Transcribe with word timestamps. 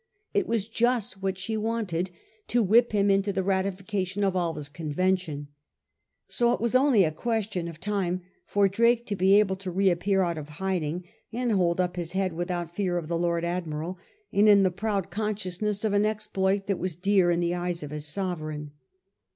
It 0.33 0.47
was 0.47 0.67
just 0.67 1.21
what 1.21 1.37
she 1.37 1.55
wanted, 1.55 2.09
to 2.47 2.63
whip 2.63 2.91
him 2.91 3.11
into 3.11 3.31
the 3.31 3.43
ratification 3.43 4.23
of 4.23 4.35
Alva's 4.35 4.67
convention. 4.67 5.49
So 6.27 6.51
it 6.53 6.59
was 6.59 6.73
only 6.73 7.03
a 7.03 7.11
question 7.11 7.67
of 7.67 7.79
time 7.79 8.21
for 8.47 8.67
Drake 8.67 9.05
to 9.05 9.15
be 9.15 9.35
able 9.39 9.55
to 9.57 9.69
reappear 9.69 10.23
out 10.23 10.39
of 10.39 10.49
hiding, 10.57 11.03
and 11.31 11.51
hold 11.51 11.79
up 11.79 11.97
his 11.97 12.13
head 12.13 12.33
without 12.33 12.73
fear 12.73 12.97
of 12.97 13.09
the 13.09 13.19
Lord 13.19 13.45
Admiral, 13.45 13.99
and 14.33 14.49
in 14.49 14.63
the 14.63 14.71
proud 14.71 15.11
consciousness 15.11 15.83
of 15.85 15.93
an 15.93 16.03
exploit 16.07 16.65
that 16.65 16.79
was 16.79 16.95
dear 16.95 17.29
in 17.29 17.39
the 17.39 17.53
eyes 17.53 17.83
of 17.83 17.91
his 17.91 18.07
sovereign. 18.07 18.71